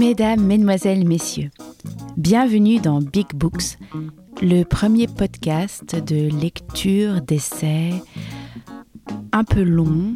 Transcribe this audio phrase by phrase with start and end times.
[0.00, 1.50] Mesdames, Mesdemoiselles, Messieurs,
[2.16, 3.76] bienvenue dans Big Books,
[4.40, 7.90] le premier podcast de lecture d'essais
[9.32, 10.14] un peu long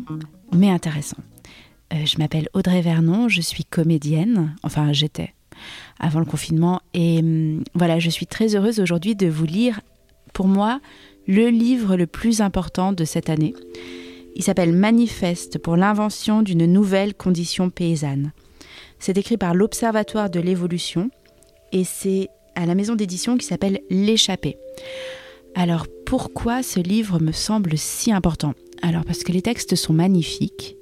[0.55, 1.19] mais intéressant.
[1.93, 5.35] Euh, je m'appelle Audrey Vernon, je suis comédienne, enfin j'étais
[6.01, 9.83] avant le confinement, et hum, voilà, je suis très heureuse aujourd'hui de vous lire,
[10.33, 10.81] pour moi,
[11.29, 13.53] le livre le plus important de cette année.
[14.35, 18.33] Il s'appelle Manifeste pour l'invention d'une nouvelle condition paysanne.
[18.99, 21.11] C'est écrit par l'Observatoire de l'évolution
[21.73, 24.57] et c'est à la maison d'édition qui s'appelle L'échappée.
[25.55, 28.55] Alors pourquoi ce livre me semble si important?
[28.83, 30.77] Alors parce que les textes sont magnifiques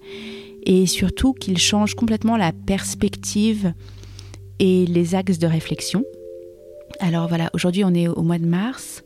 [0.64, 3.72] et surtout qu'ils changent complètement la perspective
[4.58, 6.04] et les axes de réflexion.
[7.00, 9.02] Alors voilà, aujourd'hui on est au mois de mars.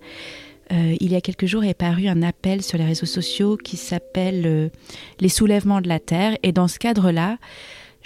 [0.73, 3.77] Euh, il y a quelques jours est paru un appel sur les réseaux sociaux qui
[3.77, 4.69] s'appelle euh,
[5.21, 6.37] Les soulèvements de la Terre.
[6.43, 7.39] Et dans ce cadre-là,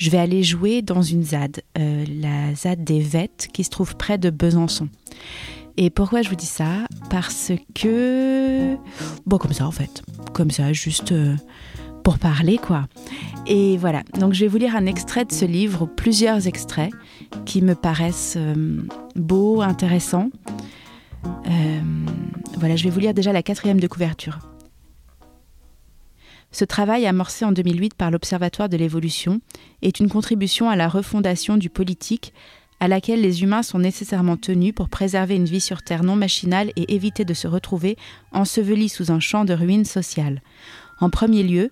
[0.01, 3.97] je vais aller jouer dans une ZAD, euh, la ZAD des Vettes, qui se trouve
[3.97, 4.89] près de Besançon.
[5.77, 6.87] Et pourquoi je vous dis ça?
[7.11, 8.77] Parce que...
[9.27, 10.03] Bon, comme ça en fait.
[10.33, 11.13] Comme ça, juste
[12.03, 12.87] pour parler, quoi.
[13.47, 16.91] Et voilà, donc je vais vous lire un extrait de ce livre, plusieurs extraits
[17.45, 18.39] qui me paraissent
[19.17, 20.31] beaux, intéressants.
[21.47, 21.81] Euh,
[22.57, 24.50] voilà, je vais vous lire déjà la quatrième de couverture.
[26.53, 29.41] Ce travail, amorcé en 2008 par l'Observatoire de l'évolution,
[29.83, 32.33] est une contribution à la refondation du politique
[32.81, 36.73] à laquelle les humains sont nécessairement tenus pour préserver une vie sur Terre non machinale
[36.77, 37.97] et éviter de se retrouver
[38.33, 40.43] ensevelis sous un champ de ruines sociales.
[40.99, 41.69] En premier lieu,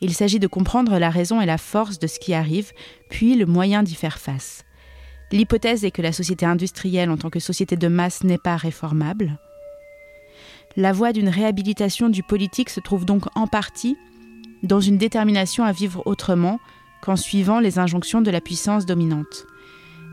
[0.00, 2.72] il s'agit de comprendre la raison et la force de ce qui arrive,
[3.10, 4.62] puis le moyen d'y faire face.
[5.32, 9.38] L'hypothèse est que la société industrielle en tant que société de masse n'est pas réformable.
[10.76, 13.96] La voie d'une réhabilitation du politique se trouve donc en partie
[14.62, 16.60] dans une détermination à vivre autrement
[17.00, 19.46] qu'en suivant les injonctions de la puissance dominante,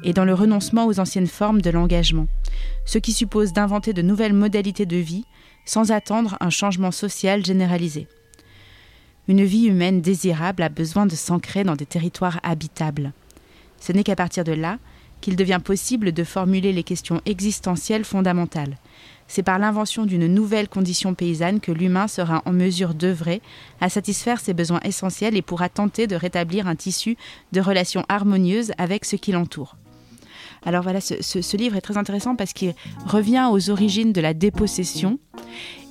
[0.03, 2.27] et dans le renoncement aux anciennes formes de l'engagement,
[2.85, 5.25] ce qui suppose d'inventer de nouvelles modalités de vie
[5.65, 8.07] sans attendre un changement social généralisé.
[9.27, 13.11] Une vie humaine désirable a besoin de s'ancrer dans des territoires habitables.
[13.79, 14.79] Ce n'est qu'à partir de là
[15.19, 18.77] qu'il devient possible de formuler les questions existentielles fondamentales.
[19.33, 23.41] C'est par l'invention d'une nouvelle condition paysanne que l'humain sera en mesure d'œuvrer
[23.81, 27.17] à satisfaire ses besoins essentiels et pourra tenter de rétablir un tissu
[27.51, 29.75] de relations harmonieuses avec ce qui l'entoure.
[30.63, 32.75] Alors voilà, ce, livre est très intéressant parce qu'il
[33.07, 35.17] revient aux origines de la dépossession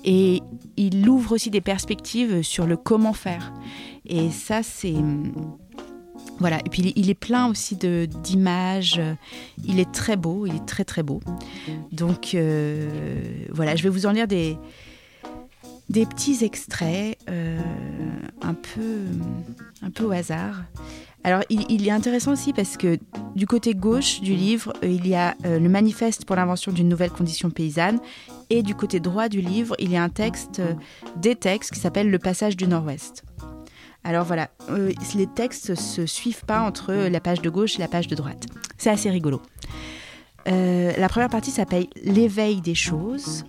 [0.04, 0.40] et
[0.76, 3.52] il ouvre aussi des perspectives sur le comment faire.
[4.06, 4.94] Et ça, c'est
[6.38, 9.00] voilà, et puis il est plein aussi d'images.
[9.64, 11.20] Il est très beau, il est très très beau.
[11.92, 12.88] Donc euh,
[13.50, 14.56] voilà, je vais vous en lire des,
[15.88, 17.60] des petits extraits euh,
[18.40, 19.04] un, peu,
[19.82, 20.62] un peu au hasard.
[21.24, 22.98] Alors il, est intéressant aussi parce que
[23.36, 27.10] du côté gauche du livre, euh, il y a le manifeste pour l'invention d'une nouvelle
[27.10, 28.00] condition paysanne
[28.50, 30.60] et du côté droit du livre, il y a un texte,
[31.16, 33.22] des textes qui s'appelle Le passage du Nord-Ouest.
[34.04, 37.88] Alors voilà, euh, les textes se suivent pas entre la page de gauche et la
[37.88, 38.46] page de droite.
[38.78, 39.40] C'est assez rigolo.
[40.48, 43.44] Euh, la première partie s'appelle L'éveil des choses.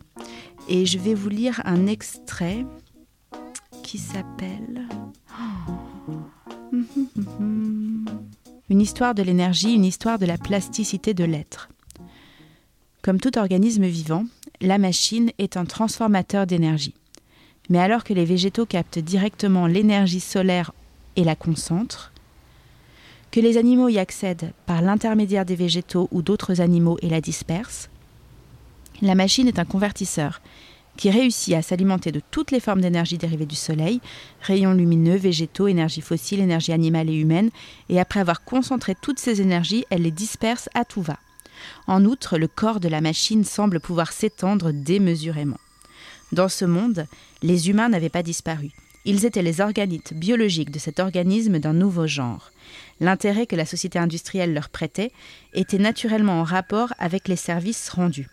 [0.70, 2.66] Et je vais vous lire un extrait
[3.84, 4.88] qui s'appelle
[8.70, 11.70] Une histoire de l'énergie, une histoire de la plasticité de l'être.
[13.02, 14.26] Comme tout organisme vivant,
[14.62, 16.94] la machine est un transformateur d'énergie.
[17.70, 20.72] Mais alors que les végétaux captent directement l'énergie solaire
[21.16, 22.12] et la concentrent,
[23.32, 27.90] que les animaux y accèdent par l'intermédiaire des végétaux ou d'autres animaux et la dispersent,
[29.02, 30.42] la machine est un convertisseur
[30.98, 34.00] qui réussit à s'alimenter de toutes les formes d'énergie dérivées du Soleil,
[34.42, 37.50] rayons lumineux, végétaux, énergie fossile, énergie animale et humaine,
[37.90, 41.18] et après avoir concentré toutes ces énergies, elle les disperse à tout va.
[41.88, 45.58] En outre, le corps de la machine semble pouvoir s'étendre démesurément.
[46.34, 47.06] Dans ce monde,
[47.44, 48.72] les humains n'avaient pas disparu.
[49.06, 52.50] Ils étaient les organites biologiques de cet organisme d'un nouveau genre.
[53.00, 55.12] L'intérêt que la société industrielle leur prêtait
[55.54, 58.30] était naturellement en rapport avec les services rendus.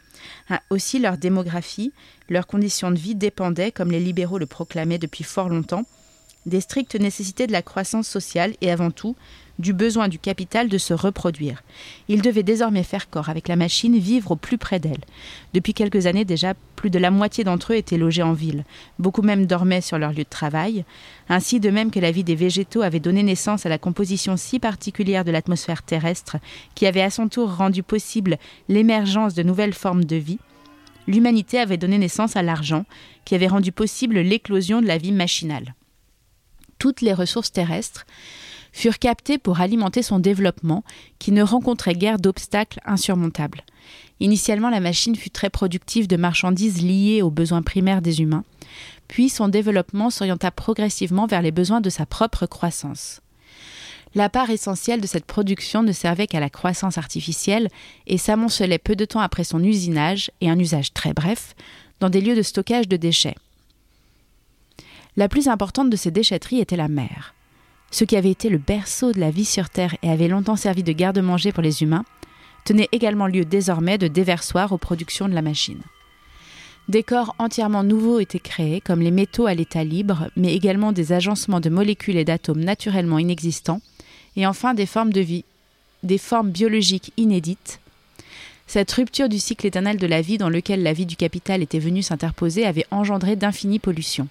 [0.49, 1.93] Ah, aussi leur démographie,
[2.31, 5.85] leurs conditions de vie dépendaient, comme les libéraux le proclamaient depuis fort longtemps,
[6.47, 9.15] des strictes nécessités de la croissance sociale et avant tout
[9.61, 11.63] du besoin du capital de se reproduire.
[12.09, 15.05] Il devait désormais faire corps avec la machine, vivre au plus près d'elle.
[15.55, 18.65] Depuis quelques années déjà, plus de la moitié d'entre eux étaient logés en ville.
[18.99, 20.85] Beaucoup même dormaient sur leur lieu de travail.
[21.29, 24.59] Ainsi, de même que la vie des végétaux avait donné naissance à la composition si
[24.59, 26.39] particulière de l'atmosphère terrestre,
[26.75, 30.39] qui avait à son tour rendu possible l'émergence de nouvelles formes de vie,
[31.07, 32.85] l'humanité avait donné naissance à l'argent,
[33.25, 35.75] qui avait rendu possible l'éclosion de la vie machinale.
[36.79, 38.07] Toutes les ressources terrestres,
[38.73, 40.85] furent captés pour alimenter son développement,
[41.19, 43.63] qui ne rencontrait guère d'obstacles insurmontables.
[44.21, 48.45] Initialement, la machine fut très productive de marchandises liées aux besoins primaires des humains,
[49.09, 53.21] puis son développement s'orienta progressivement vers les besoins de sa propre croissance.
[54.15, 57.69] La part essentielle de cette production ne servait qu'à la croissance artificielle
[58.07, 61.55] et s'amoncelait peu de temps après son usinage, et un usage très bref,
[62.01, 63.37] dans des lieux de stockage de déchets.
[65.17, 67.35] La plus importante de ces déchetteries était la mer.
[67.91, 70.83] Ce qui avait été le berceau de la vie sur Terre et avait longtemps servi
[70.83, 72.05] de garde-manger pour les humains,
[72.65, 75.81] tenait également lieu désormais de déversoir aux productions de la machine.
[76.89, 81.13] Des corps entièrement nouveaux étaient créés, comme les métaux à l'état libre, mais également des
[81.13, 83.81] agencements de molécules et d'atomes naturellement inexistants,
[84.37, 85.45] et enfin des formes de vie,
[86.03, 87.81] des formes biologiques inédites.
[88.67, 91.81] Cette rupture du cycle éternel de la vie dans lequel la vie du capital était
[91.81, 94.29] venue s'interposer avait engendré d'infinies pollutions.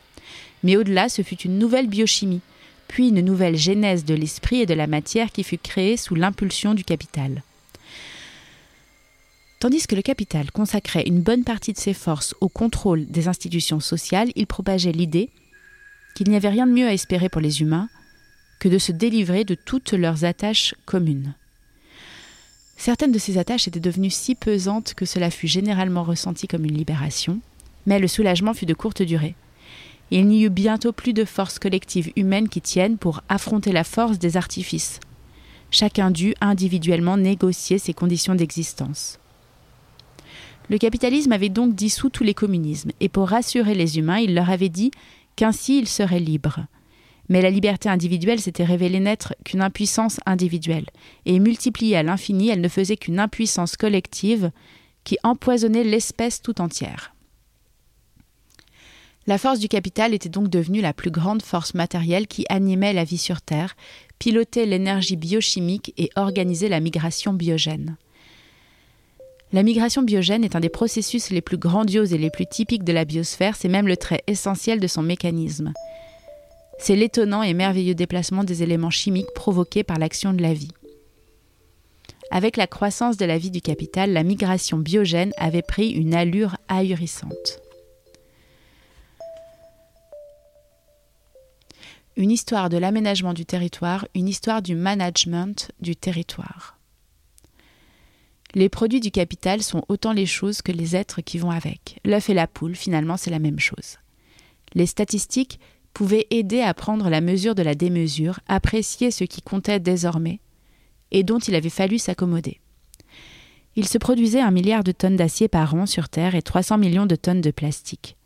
[0.63, 2.41] Mais au-delà, ce fut une nouvelle biochimie,
[2.89, 6.73] puis une nouvelle genèse de l'esprit et de la matière qui fut créée sous l'impulsion
[6.73, 7.43] du capital.
[9.59, 13.79] Tandis que le capital consacrait une bonne partie de ses forces au contrôle des institutions
[13.79, 15.29] sociales, il propageait l'idée
[16.15, 17.89] qu'il n'y avait rien de mieux à espérer pour les humains
[18.59, 21.35] que de se délivrer de toutes leurs attaches communes.
[22.75, 26.77] Certaines de ces attaches étaient devenues si pesantes que cela fut généralement ressenti comme une
[26.77, 27.39] libération,
[27.85, 29.35] mais le soulagement fut de courte durée.
[30.11, 34.17] Il n'y eut bientôt plus de forces collectives humaines qui tiennent pour affronter la force
[34.17, 34.99] des artifices.
[35.71, 39.19] Chacun dut individuellement négocier ses conditions d'existence.
[40.69, 44.49] Le capitalisme avait donc dissous tous les communismes, et pour rassurer les humains, il leur
[44.49, 44.91] avait dit
[45.35, 46.65] qu'ainsi ils seraient libres.
[47.27, 50.87] Mais la liberté individuelle s'était révélée n'être qu'une impuissance individuelle,
[51.25, 54.51] et multipliée à l'infini, elle ne faisait qu'une impuissance collective
[55.03, 57.13] qui empoisonnait l'espèce tout entière.
[59.29, 63.03] La force du capital était donc devenue la plus grande force matérielle qui animait la
[63.03, 63.75] vie sur Terre,
[64.17, 67.95] pilotait l'énergie biochimique et organisait la migration biogène.
[69.53, 72.91] La migration biogène est un des processus les plus grandioses et les plus typiques de
[72.91, 75.73] la biosphère, c'est même le trait essentiel de son mécanisme.
[76.79, 80.71] C'est l'étonnant et merveilleux déplacement des éléments chimiques provoqués par l'action de la vie.
[82.31, 86.57] Avec la croissance de la vie du capital, la migration biogène avait pris une allure
[86.67, 87.61] ahurissante.
[92.19, 96.77] Une histoire de l'aménagement du territoire, une histoire du management du territoire.
[98.53, 102.01] Les produits du capital sont autant les choses que les êtres qui vont avec.
[102.03, 103.99] L'œuf et la poule, finalement, c'est la même chose.
[104.73, 105.61] Les statistiques
[105.93, 110.41] pouvaient aider à prendre la mesure de la démesure, apprécier ce qui comptait désormais,
[111.11, 112.59] et dont il avait fallu s'accommoder.
[113.77, 117.05] Il se produisait un milliard de tonnes d'acier par an sur Terre et 300 millions
[117.05, 118.17] de tonnes de plastique.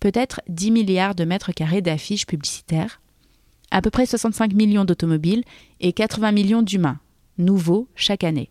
[0.00, 3.00] Peut-être 10 milliards de mètres carrés d'affiches publicitaires,
[3.70, 5.44] à peu près 65 millions d'automobiles
[5.80, 6.98] et 80 millions d'humains,
[7.38, 8.50] nouveaux chaque année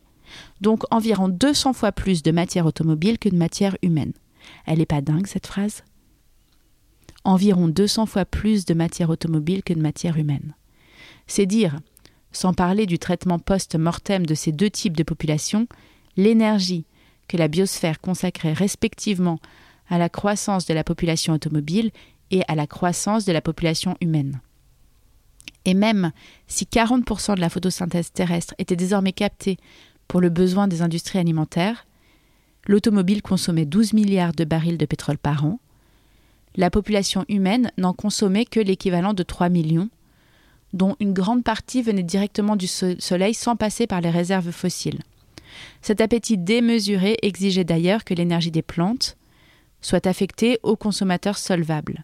[0.62, 4.14] donc environ 200 fois plus de matière automobile que de matière humaine.
[4.66, 5.84] Elle n'est pas dingue cette phrase?
[7.24, 10.56] Environ 200 fois plus de matière automobile que de matière humaine.
[11.26, 11.80] C'est dire,
[12.32, 15.68] sans parler du traitement post-mortem de ces deux types de populations,
[16.16, 16.86] l'énergie
[17.28, 19.40] que la biosphère consacrait respectivement
[19.90, 21.92] à la croissance de la population automobile
[22.32, 24.40] et à la croissance de la population humaine.
[25.66, 26.12] Et même
[26.48, 29.58] si 40% de la photosynthèse terrestre était désormais captée
[30.08, 31.86] pour le besoin des industries alimentaires,
[32.68, 35.60] l'automobile consommait 12 milliards de barils de pétrole par an,
[36.58, 39.90] la population humaine n'en consommait que l'équivalent de 3 millions,
[40.74, 45.02] dont une grande partie venait directement du Soleil sans passer par les réserves fossiles.
[45.82, 49.18] Cet appétit démesuré exigeait d'ailleurs que l'énergie des plantes
[49.82, 52.04] soit affectée aux consommateurs solvables.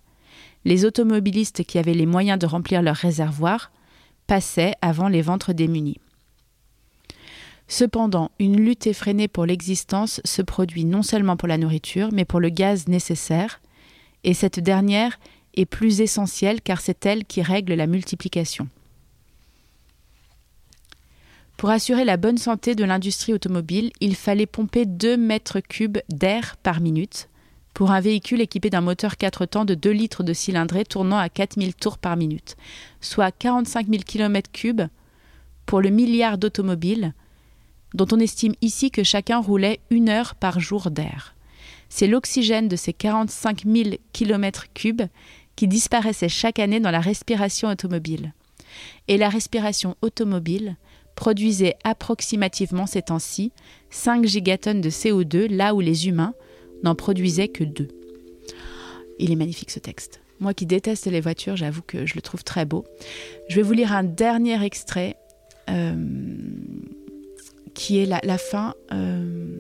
[0.66, 3.72] Les automobilistes qui avaient les moyens de remplir leurs réservoirs
[4.28, 6.00] passaient avant les ventres démunis.
[7.68, 12.40] Cependant, une lutte effrénée pour l'existence se produit non seulement pour la nourriture, mais pour
[12.40, 13.62] le gaz nécessaire,
[14.24, 15.20] et cette dernière
[15.56, 18.68] est plus essentielle car c'est elle qui règle la multiplication.
[21.58, 26.58] Pour assurer la bonne santé de l'industrie automobile, il fallait pomper 2 mètres cubes d'air
[26.58, 27.30] par minute
[27.74, 31.30] pour un véhicule équipé d'un moteur 4 temps de 2 litres de cylindrée tournant à
[31.30, 32.56] 4000 tours par minute,
[33.02, 34.90] soit 45 000 km3
[35.66, 37.14] pour le milliard d'automobiles,
[37.94, 41.36] dont on estime ici que chacun roulait une heure par jour d'air.
[41.90, 45.08] C'est l'oxygène de ces 45 000 km3
[45.56, 48.34] qui disparaissait chaque année dans la respiration automobile.
[49.08, 50.78] Et la respiration automobile
[51.16, 53.52] produisait approximativement ces temps-ci
[53.92, 56.34] 5 gigatonnes de CO2 là où les humains
[56.84, 57.88] n'en produisaient que 2.
[59.20, 60.22] Il est magnifique ce texte.
[60.40, 62.84] Moi qui déteste les voitures, j'avoue que je le trouve très beau.
[63.50, 65.16] Je vais vous lire un dernier extrait
[65.70, 65.96] euh,
[67.74, 68.74] qui est la, fin.
[68.92, 69.56] Euh,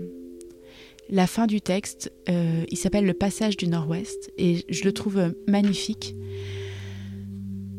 [1.09, 5.33] la fin du texte, euh, il s'appelle Le passage du Nord-Ouest et je le trouve
[5.47, 6.15] magnifique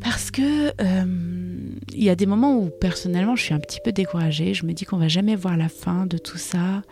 [0.01, 0.73] parce que
[1.93, 4.55] il y a des moments où personnellement je suis un petit peu découragée.
[4.55, 6.83] Je me dis qu'on va jamais voir la fin de tout ça,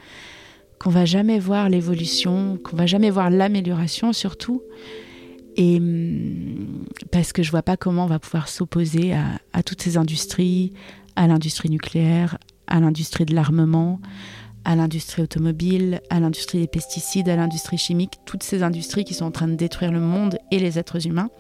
[0.82, 4.62] qu'on va jamais voir l'évolution, qu'on va jamais voir l'amélioration surtout.
[5.56, 9.14] Et hum, parce que je vois pas comment on va pouvoir s'opposer
[9.52, 10.72] à, toutes ces industries,
[11.14, 14.00] à l'industrie nucléaire, à l'industrie de l'armement,
[14.64, 19.26] à l'industrie automobile, à l'industrie des pesticides, à l'industrie chimique, toutes ces industries qui sont
[19.26, 21.30] en train de détruire le monde et les êtres humains.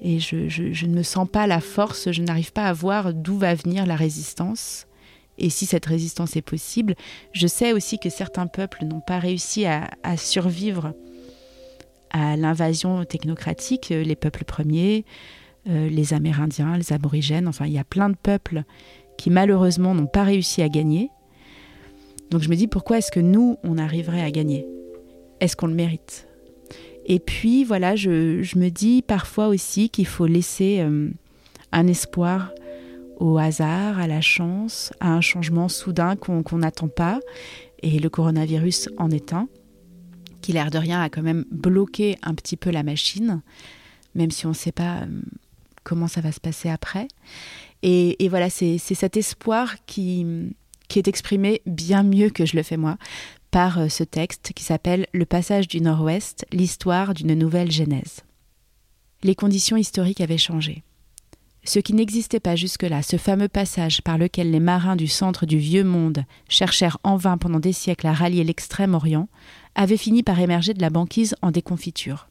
[0.00, 3.38] Et je, je ne me sens pas la force, je n'arrive pas à voir d'où
[3.38, 4.86] va venir la résistance.
[5.42, 6.94] Et si cette résistance est possible,
[7.32, 10.94] je sais aussi que certains peuples n'ont pas réussi à, survivre
[12.10, 15.04] à l'invasion technocratique, euh, les peuples premiers,
[15.68, 18.64] euh, les Amérindiens, les Aborigènes, enfin il y a plein de peuples
[19.16, 21.10] qui malheureusement n'ont pas réussi à gagner.
[22.30, 24.66] Donc je me dis pourquoi est-ce que nous, on arriverait à gagner?
[25.40, 26.28] Est-ce qu'on le mérite?
[27.06, 31.10] Et puis voilà, je, me dis parfois aussi qu'il faut laisser euh,
[31.72, 32.52] un espoir
[33.22, 37.20] au hasard, à la chance, à un changement soudain qu'on n'attend pas.
[37.82, 39.48] Et le coronavirus en est un
[40.40, 43.40] qui l'air de rien a quand même bloqué un petit peu la machine,
[44.16, 45.06] même si on ne sait pas euh,
[45.84, 47.06] comment ça va se passer après.
[47.84, 50.26] Et, voilà, c'est cet espoir qui,
[50.94, 52.96] est exprimé bien mieux que je le fais moi
[53.50, 58.20] par euh, ce texte qui s'appelle Le passage du Nord-Ouest, l'histoire d'une nouvelle Genèse.
[59.22, 60.82] Les conditions historiques avaient changé.
[61.64, 65.58] Ce qui n'existait pas jusque-là, ce fameux passage par lequel les marins du centre du
[65.58, 69.28] vieux monde cherchèrent en vain pendant des siècles à rallier l'extrême Orient,
[69.76, 72.28] avait fini par émerger de la banquise en déconfiture.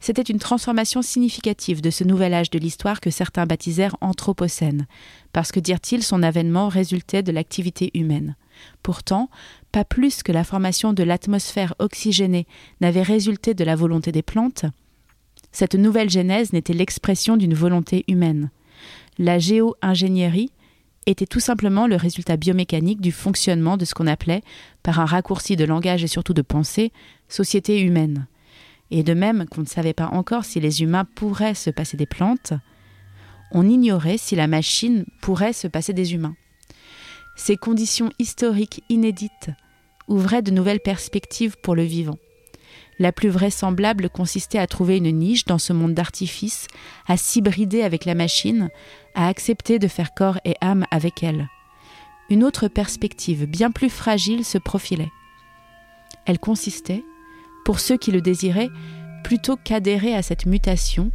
[0.00, 4.86] C'était une transformation significative de ce nouvel âge de l'histoire que certains baptisèrent Anthropocène,
[5.32, 8.36] parce que, dirent-ils, son avènement résultait de l'activité humaine.
[8.82, 9.30] Pourtant,
[9.70, 12.46] pas plus que la formation de l'atmosphère oxygénée
[12.80, 14.66] n'avait résulté de la volonté des plantes,
[15.52, 18.50] cette nouvelle genèse n'était l'expression d'une volonté humaine.
[19.18, 20.50] La géo-ingénierie
[21.06, 24.42] était tout simplement le résultat biomécanique du fonctionnement de ce qu'on appelait,
[24.82, 26.92] par un raccourci de langage et surtout de pensée,
[27.28, 28.26] société humaine.
[28.90, 32.06] Et de même qu'on ne savait pas encore si les humains pourraient se passer des
[32.06, 32.52] plantes,
[33.50, 36.36] on ignorait si la machine pourrait se passer des humains.
[37.36, 39.50] Ces conditions historiques inédites
[40.08, 42.18] ouvraient de nouvelles perspectives pour le vivant.
[42.98, 46.66] La plus vraisemblable consistait à trouver une niche dans ce monde d'artifice,
[47.06, 48.68] à s'hybrider avec la machine,
[49.14, 51.48] à accepter de faire corps et âme avec elle.
[52.30, 55.10] Une autre perspective, bien plus fragile, se profilait.
[56.26, 57.04] Elle consistait,
[57.64, 58.70] pour ceux qui le désiraient,
[59.24, 61.10] plutôt qu'adhérer à cette mutation,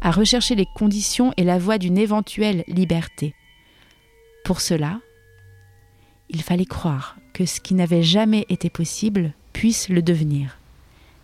[0.00, 3.34] à rechercher les conditions et la voie d'une éventuelle liberté.
[4.44, 5.00] Pour cela,
[6.28, 10.58] il fallait croire que ce qui n'avait jamais été possible puisse le devenir.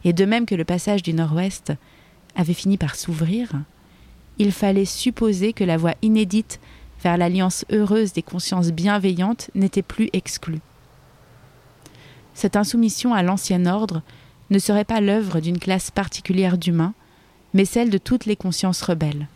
[0.04, 1.72] Et de même que le passage du nord-ouest
[2.34, 3.50] avait fini par s'ouvrir,
[4.38, 6.60] il fallait supposer que la voie inédite
[7.02, 10.60] vers l'alliance heureuse des consciences bienveillantes n'était plus exclue.
[12.34, 14.02] Cette insoumission à l'ancien ordre
[14.50, 16.94] ne serait pas l'œuvre d'une classe particulière d'humains,
[17.54, 19.28] mais celle de toutes les consciences rebelles.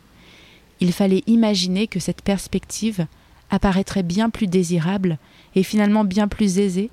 [0.81, 3.07] Il fallait imaginer que cette perspective
[3.51, 5.19] apparaîtrait bien plus désirable
[5.55, 6.91] et finalement bien plus aisée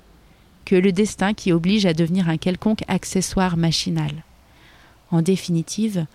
[0.64, 4.24] que le destin qui oblige à devenir un quelconque accessoire machinal.
[5.10, 6.06] En définitive,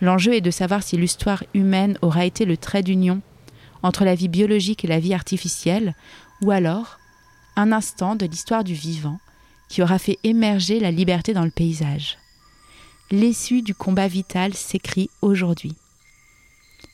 [0.00, 3.20] l'enjeu est de savoir si l'histoire humaine aura été le trait d'union
[3.82, 5.94] entre la vie biologique et la vie artificielle,
[6.40, 6.98] ou alors
[7.56, 9.18] un instant de l'histoire du vivant
[9.68, 12.18] qui aura fait émerger la liberté dans le paysage.
[13.10, 15.74] L'issue du combat vital s'écrit aujourd'hui.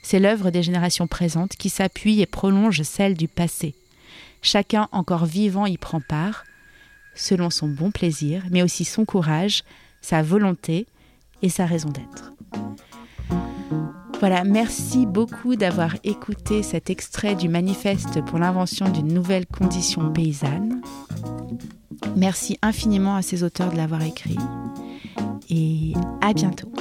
[0.03, 3.75] C'est l'œuvre des générations présentes qui s'appuie et prolonge celle du passé.
[4.43, 6.45] Chacun encore vivant y prend part,
[7.19, 9.63] selon son bon plaisir, mais aussi son courage,
[10.01, 10.87] sa volonté
[11.43, 12.33] et sa raison d'être.
[14.21, 20.83] Voilà, merci beaucoup d'avoir écouté cet extrait du manifeste pour l'invention d'une nouvelle condition paysanne.
[22.17, 24.39] Merci infiniment à ces auteurs de l'avoir écrit
[25.51, 26.73] et à bientôt.